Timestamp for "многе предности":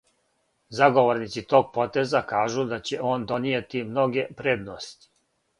3.93-5.11